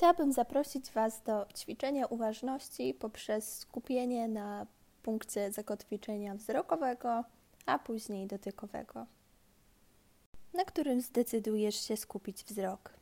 Chciałabym 0.00 0.32
zaprosić 0.32 0.90
Was 0.90 1.22
do 1.22 1.46
ćwiczenia 1.56 2.06
uważności 2.06 2.94
poprzez 2.94 3.58
skupienie 3.58 4.28
na 4.28 4.66
punkcie 5.02 5.52
zakotwiczenia 5.52 6.34
wzrokowego, 6.34 7.24
a 7.66 7.78
później 7.78 8.26
dotykowego, 8.26 9.06
na 10.54 10.64
którym 10.64 11.00
zdecydujesz 11.00 11.88
się 11.88 11.96
skupić 11.96 12.44
wzrok. 12.44 12.92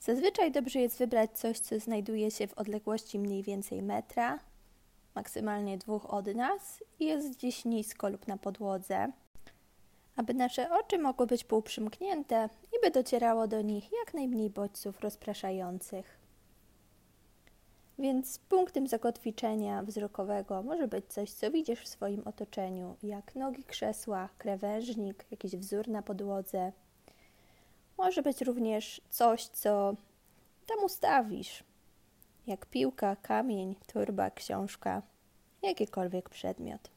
Zazwyczaj 0.00 0.52
dobrze 0.52 0.80
jest 0.80 0.98
wybrać 0.98 1.38
coś, 1.38 1.58
co 1.58 1.80
znajduje 1.80 2.30
się 2.30 2.46
w 2.46 2.58
odległości 2.58 3.18
mniej 3.18 3.42
więcej 3.42 3.82
metra, 3.82 4.38
maksymalnie 5.14 5.78
dwóch 5.78 6.14
od 6.14 6.26
nas 6.26 6.84
i 7.00 7.04
jest 7.04 7.36
gdzieś 7.36 7.64
nisko 7.64 8.08
lub 8.08 8.28
na 8.28 8.36
podłodze, 8.36 9.12
aby 10.16 10.34
nasze 10.34 10.70
oczy 10.70 10.98
mogły 10.98 11.26
być 11.26 11.44
półprzymknięte 11.44 12.48
i 12.72 12.80
by 12.82 12.90
docierało 12.90 13.48
do 13.48 13.62
nich 13.62 13.84
jak 14.00 14.14
najmniej 14.14 14.50
bodźców 14.50 15.00
rozpraszających. 15.00 16.24
Więc 17.98 18.38
punktem 18.38 18.86
zakotwiczenia 18.86 19.82
wzrokowego 19.82 20.62
może 20.62 20.88
być 20.88 21.06
coś, 21.06 21.32
co 21.32 21.50
widzisz 21.50 21.80
w 21.80 21.88
swoim 21.88 22.22
otoczeniu, 22.24 22.96
jak 23.02 23.34
nogi 23.34 23.64
krzesła, 23.64 24.28
krawężnik, 24.38 25.24
jakiś 25.30 25.56
wzór 25.56 25.88
na 25.88 26.02
podłodze. 26.02 26.72
Może 27.98 28.22
być 28.22 28.40
również 28.40 29.00
coś, 29.10 29.46
co 29.46 29.94
tam 30.66 30.84
ustawisz, 30.84 31.64
jak 32.46 32.66
piłka, 32.66 33.16
kamień, 33.16 33.74
torba, 33.86 34.30
książka, 34.30 35.02
jakikolwiek 35.62 36.28
przedmiot. 36.28 36.93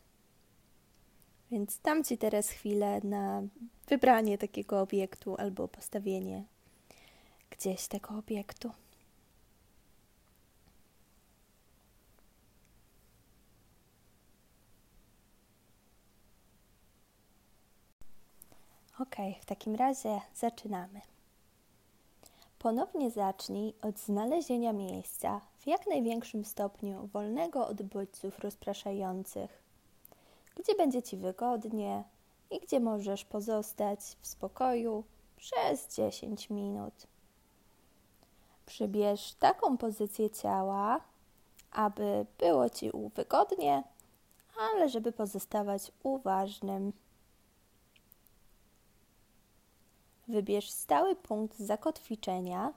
Więc 1.51 1.79
dam 1.79 2.03
Ci 2.03 2.17
teraz 2.17 2.49
chwilę 2.49 3.01
na 3.03 3.41
wybranie 3.87 4.37
takiego 4.37 4.81
obiektu 4.81 5.35
albo 5.37 5.67
postawienie 5.67 6.43
gdzieś 7.49 7.87
tego 7.87 8.17
obiektu. 8.17 8.71
Ok, 18.99 19.15
w 19.41 19.45
takim 19.45 19.75
razie 19.75 20.21
zaczynamy. 20.35 21.01
Ponownie 22.59 23.11
zacznij 23.11 23.73
od 23.81 23.99
znalezienia 23.99 24.73
miejsca 24.73 25.41
w 25.59 25.67
jak 25.67 25.87
największym 25.87 26.45
stopniu 26.45 27.07
wolnego 27.07 27.67
od 27.67 27.81
bodźców 27.81 28.39
rozpraszających, 28.39 29.66
gdzie 30.59 30.75
będzie 30.75 31.03
Ci 31.03 31.17
wygodnie 31.17 32.03
i 32.51 32.59
gdzie 32.59 32.79
możesz 32.79 33.25
pozostać 33.25 33.99
w 34.21 34.27
spokoju 34.27 35.03
przez 35.37 35.95
10 35.95 36.49
minut. 36.49 36.93
Przybierz 38.65 39.33
taką 39.33 39.77
pozycję 39.77 40.29
ciała, 40.29 41.01
aby 41.71 42.25
było 42.37 42.69
Ci 42.69 42.91
wygodnie, 43.15 43.83
ale 44.59 44.89
żeby 44.89 45.11
pozostawać 45.11 45.91
uważnym. 46.03 46.93
Wybierz 50.27 50.69
stały 50.71 51.15
punkt 51.15 51.59
zakotwiczenia, 51.59 52.73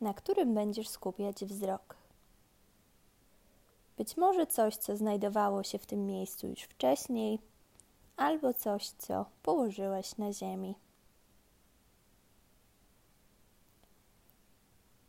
na 0.00 0.14
którym 0.14 0.54
będziesz 0.54 0.88
skupiać 0.88 1.44
wzrok. 1.44 2.03
Być 3.96 4.16
może 4.16 4.46
coś, 4.46 4.76
co 4.76 4.96
znajdowało 4.96 5.62
się 5.62 5.78
w 5.78 5.86
tym 5.86 6.06
miejscu 6.06 6.46
już 6.46 6.60
wcześniej, 6.60 7.38
albo 8.16 8.54
coś, 8.54 8.90
co 8.90 9.26
położyłeś 9.42 10.18
na 10.18 10.32
ziemi. 10.32 10.74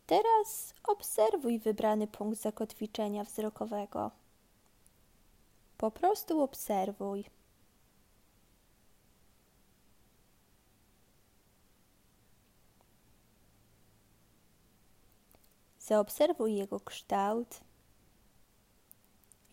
Teraz 0.06 0.74
obserwuj 0.84 1.60
wybrany 1.60 2.08
punkt 2.08 2.42
zakotwiczenia 2.42 3.24
wzrokowego. 3.24 4.12
Po 5.78 5.92
prostu 5.92 6.42
obserwuj. 6.42 7.26
Zaobserwuj 15.80 16.56
jego 16.56 16.80
kształt, 16.80 17.62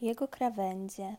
jego 0.03 0.29
krawędzie. 0.29 1.17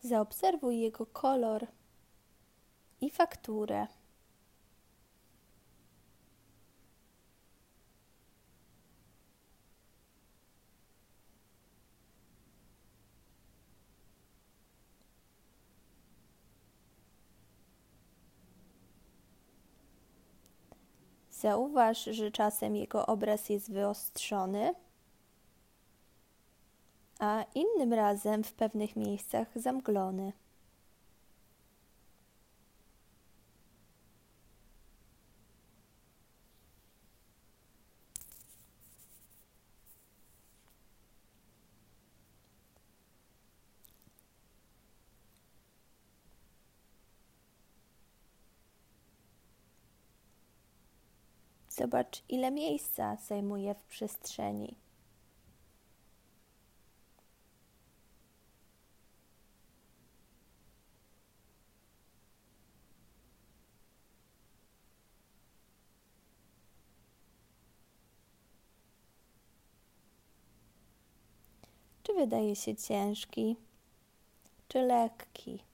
Zaobserwuj 0.00 0.80
jego 0.80 1.06
kolor 1.06 1.66
i 3.00 3.10
fakturę. 3.10 3.86
Zauważ, 21.42 22.04
że 22.04 22.30
czasem 22.30 22.76
jego 22.76 23.06
obraz 23.06 23.48
jest 23.48 23.72
wyostrzony, 23.72 24.74
a 27.18 27.44
innym 27.54 27.92
razem 27.92 28.44
w 28.44 28.52
pewnych 28.52 28.96
miejscach 28.96 29.48
zamglony. 29.56 30.32
Zobacz, 51.76 52.22
ile 52.28 52.50
miejsca 52.50 53.16
zajmuje 53.16 53.74
w 53.74 53.82
przestrzeni. 53.82 54.76
Czy 72.02 72.14
wydaje 72.14 72.56
się 72.56 72.76
ciężki, 72.76 73.56
czy 74.68 74.78
lekki? 74.78 75.71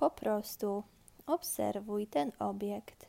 Po 0.00 0.10
prostu 0.10 0.82
obserwuj 1.26 2.06
ten 2.06 2.32
obiekt. 2.38 3.06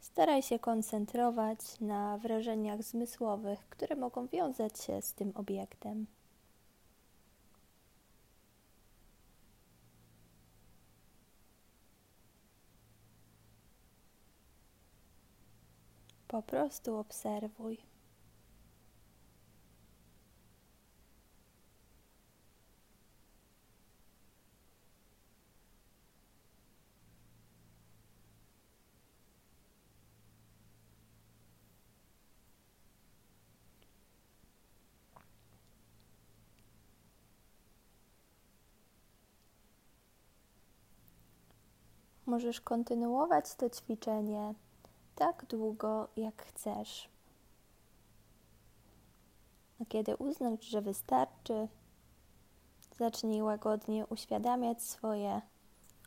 Staraj 0.00 0.42
się 0.42 0.58
koncentrować 0.58 1.58
na 1.80 2.18
wrażeniach 2.18 2.82
zmysłowych, 2.82 3.68
które 3.68 3.96
mogą 3.96 4.26
wiązać 4.26 4.80
się 4.80 5.02
z 5.02 5.14
tym 5.14 5.32
obiektem. 5.34 6.06
Po 16.30 16.42
prostu 16.42 16.96
obserwuj. 16.98 17.78
Możesz 42.26 42.60
kontynuować 42.60 43.54
to 43.54 43.70
ćwiczenie 43.70 44.54
tak 45.20 45.46
długo, 45.46 46.08
jak 46.16 46.42
chcesz. 46.42 47.08
A 49.80 49.84
kiedy 49.84 50.16
uznasz, 50.16 50.64
że 50.64 50.82
wystarczy, 50.82 51.68
zacznij 52.98 53.42
łagodnie 53.42 54.06
uświadamiać 54.06 54.82
swoje 54.82 55.40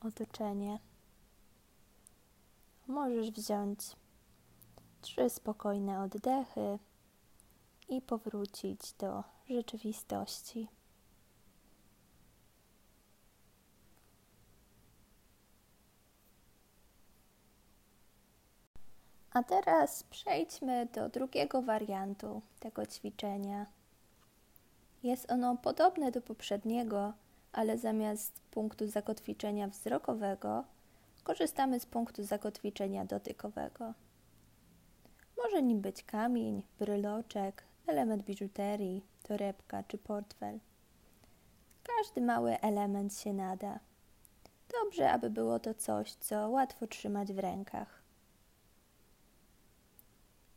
otoczenie. 0.02 0.80
Możesz 2.88 3.32
wziąć 3.32 3.80
trzy 5.02 5.30
spokojne 5.30 6.02
oddechy 6.02 6.80
i 7.90 8.02
powrócić 8.02 8.94
do 8.94 9.24
rzeczywistości. 9.50 10.68
A 19.34 19.44
teraz 19.44 20.04
przejdźmy 20.04 20.86
do 20.86 21.10
drugiego 21.10 21.62
wariantu 21.62 22.42
tego 22.60 22.86
ćwiczenia. 22.86 23.66
Jest 25.04 25.32
ono 25.32 25.58
podobne 25.58 26.12
do 26.12 26.22
poprzedniego, 26.22 27.14
ale 27.52 27.78
zamiast 27.78 28.42
punktu 28.52 28.88
zakotwiczenia 28.88 29.68
wzrokowego 29.68 30.64
korzystamy 31.24 31.80
z 31.80 31.86
punktu 31.86 32.24
zakotwiczenia 32.24 33.06
dotykowego. 33.06 33.94
Może 35.38 35.64
nim 35.64 35.82
być 35.82 36.04
kamień, 36.04 36.64
bryloczek, 36.80 37.64
element 37.88 38.24
biżuterii, 38.24 39.06
torebka 39.24 39.84
czy 39.84 39.98
portfel. 39.98 40.60
Każdy 41.84 42.22
mały 42.22 42.60
element 42.60 43.18
się 43.18 43.34
nada. 43.34 43.80
Dobrze, 44.82 45.12
aby 45.12 45.30
było 45.30 45.60
to 45.60 45.74
coś, 45.74 46.14
co 46.14 46.50
łatwo 46.50 46.88
trzymać 46.88 47.34
w 47.34 47.40
rękach. 47.40 48.03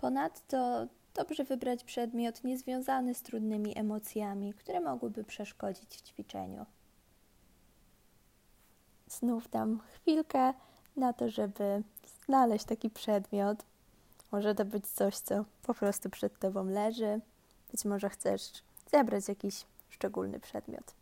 Ponadto 0.07 0.87
dobrze 1.15 1.45
wybrać 1.45 1.85
przedmiot 1.85 2.45
niezwiązany 2.45 3.15
z 3.15 3.23
trudnymi 3.23 3.79
emocjami, 3.79 4.55
które 4.55 4.81
mogłyby 4.81 5.25
przeszkodzić 5.25 5.97
w 5.97 6.03
ćwiczeniu. 6.03 6.67
Znów 9.07 9.51
dam 9.51 9.81
chwilkę 9.81 10.55
na 10.97 11.13
to, 11.13 11.29
żeby 11.31 11.83
znaleźć 12.25 12.65
taki 12.65 12.91
przedmiot. 12.91 13.65
Może 14.33 14.55
to 14.55 14.65
być 14.65 14.87
coś, 14.87 15.19
co 15.19 15.45
po 15.63 15.75
prostu 15.75 16.11
przed 16.11 16.39
Tobą 16.39 16.65
leży. 16.65 17.21
Być 17.73 17.85
może 17.85 18.11
chcesz 18.11 18.43
zebrać 18.91 19.29
jakiś 19.29 19.67
szczególny 19.91 20.41
przedmiot. 20.41 20.95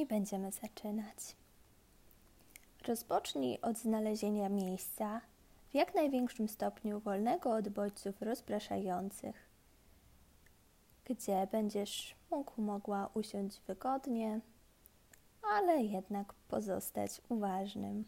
I 0.00 0.06
będziemy 0.06 0.52
zaczynać. 0.52 1.36
Rozpocznij 2.86 3.60
od 3.60 3.78
znalezienia 3.78 4.48
miejsca 4.48 5.20
w 5.70 5.74
jak 5.74 5.94
największym 5.94 6.48
stopniu 6.48 7.00
wolnego 7.00 7.50
od 7.50 7.68
bodźców 7.68 8.22
rozpraszających, 8.22 9.48
gdzie 11.04 11.48
będziesz 11.52 12.14
mógł, 12.30 12.62
mogła 12.62 13.10
usiąść 13.14 13.60
wygodnie, 13.66 14.40
ale 15.42 15.82
jednak 15.82 16.34
pozostać 16.34 17.20
uważnym. 17.28 18.04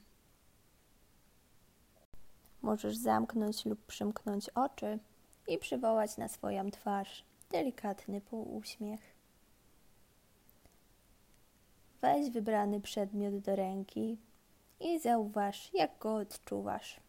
Możesz 2.63 2.97
zamknąć 2.97 3.65
lub 3.65 3.87
przymknąć 3.87 4.49
oczy 4.49 4.99
i 5.49 5.59
przywołać 5.59 6.17
na 6.17 6.29
swoją 6.29 6.71
twarz 6.71 7.25
delikatny 7.51 8.21
półuśmiech. 8.21 9.12
Weź 12.03 12.31
wybrany 12.31 12.81
przedmiot 12.81 13.39
do 13.39 13.57
ręki 13.57 14.19
i 14.81 14.99
zauważ, 14.99 15.71
jak 15.75 15.99
go 15.99 16.15
odczuwasz. 16.15 17.01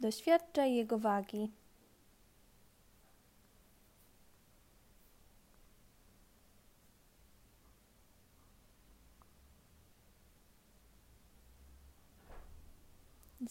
Doświadczaj 0.00 0.74
jego 0.74 0.98
wagi. 0.98 1.50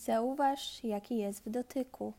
Zauważ, 0.01 0.83
jaki 0.83 1.17
jest 1.17 1.45
w 1.45 1.49
dotyku. 1.49 2.13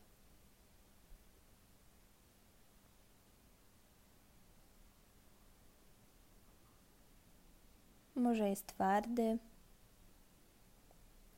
Może 8.15 8.49
jest 8.49 8.67
twardy, 8.67 9.37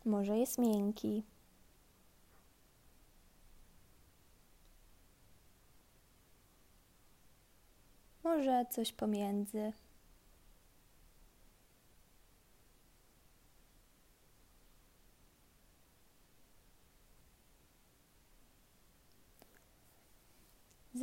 może 0.06 0.38
jest 0.38 0.57
miękki. 0.57 1.24
Może 8.24 8.65
coś 8.69 8.94
pomiędzy. 8.94 9.74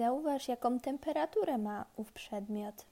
Zauważ, 0.02 0.48
jaką 0.48 0.80
temperaturę 0.80 1.58
ma 1.58 1.84
ów 1.96 2.12
przedmiot. 2.12 2.86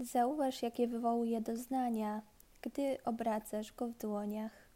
Zauważ, 0.00 0.62
jakie 0.62 0.86
wywołuje 0.86 1.40
doznania, 1.40 2.22
gdy 2.62 2.98
obracasz 3.04 3.72
go 3.72 3.88
w 3.88 3.98
dłoniach. 3.98 4.67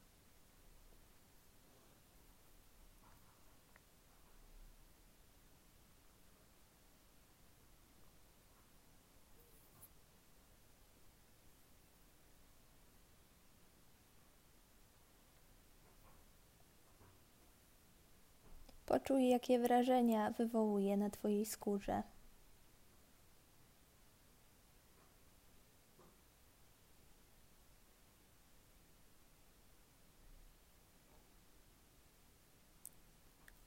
Poczuj, 18.92 19.28
jakie 19.28 19.58
wrażenia 19.58 20.30
wywołuje 20.30 20.96
na 20.96 21.10
Twojej 21.10 21.46
skórze. 21.46 22.02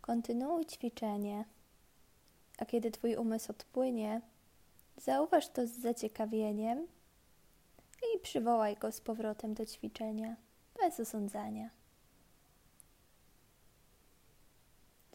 Kontynuuj 0.02 0.66
ćwiczenie, 0.66 1.46
a 2.58 2.66
kiedy 2.66 2.92
Twój 2.92 3.16
umysł 3.16 3.52
odpłynie, 3.52 4.22
zauważ 4.98 5.48
to 5.48 5.68
z 5.68 5.72
zaciekawieniem 5.72 6.88
i 8.16 8.20
przywołaj 8.20 8.76
go 8.76 8.92
z 8.92 9.02
powrotem 9.02 9.54
do 9.54 9.66
ćwiczenia, 9.66 10.36
bez 10.82 11.00
osądzania. 11.00 11.85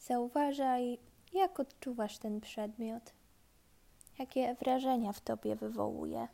Zauważaj, 0.01 0.99
jak 1.33 1.61
odczuwasz 1.61 2.19
ten 2.19 2.41
przedmiot, 2.41 3.13
jakie 4.19 4.55
wrażenia 4.55 5.13
w 5.13 5.21
tobie 5.21 5.57
wywołuje. 5.57 6.29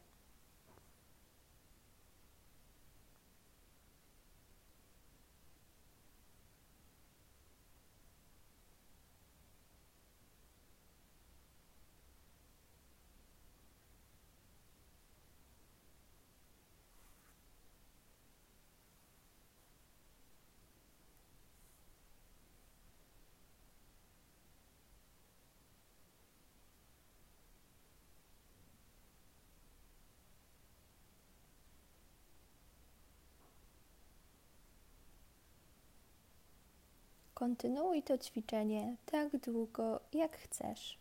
Kontynuuj 37.37 38.03
to 38.03 38.19
ćwiczenie 38.19 38.97
tak 39.07 39.37
długo, 39.37 40.01
jak 40.13 40.37
chcesz. 40.37 40.99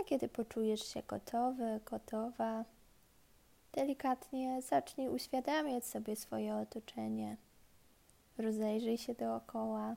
A 0.00 0.04
kiedy 0.04 0.28
poczujesz 0.28 0.86
się 0.86 1.02
gotowy, 1.02 1.80
gotowa, 1.84 2.64
delikatnie 3.72 4.62
zacznij 4.62 5.08
uświadamiać 5.08 5.86
sobie 5.86 6.16
swoje 6.16 6.56
otoczenie. 6.56 7.36
Rozejrzyj 8.38 8.98
się 8.98 9.14
dookoła 9.14 9.96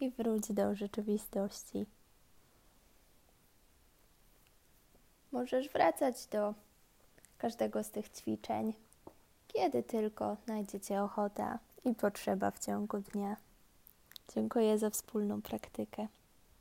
i 0.00 0.10
wróć 0.10 0.52
do 0.52 0.74
rzeczywistości. 0.74 1.86
Możesz 5.32 5.68
wracać 5.68 6.26
do 6.26 6.54
każdego 7.38 7.84
z 7.84 7.90
tych 7.90 8.08
ćwiczeń, 8.08 8.72
kiedy 9.48 9.82
tylko 9.82 10.36
znajdziecie 10.44 11.02
ochota 11.02 11.58
i 11.84 11.94
potrzeba 11.94 12.50
w 12.50 12.58
ciągu 12.58 12.98
dnia. 12.98 13.36
Dziękuję 14.34 14.78
za 14.78 14.90
wspólną 14.90 15.42
praktykę. 15.42 16.08